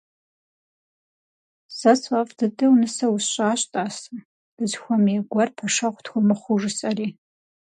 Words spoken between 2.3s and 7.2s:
дыдэу нысэ усщӏащ, тӏасэ, дызыхуэмей гуэр пэшэгъу тхуэмыхъуу жысӏэри.